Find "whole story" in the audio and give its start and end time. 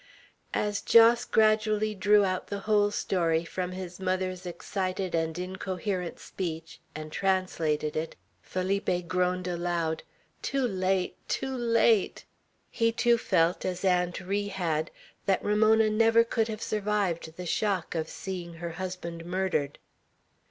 2.61-3.45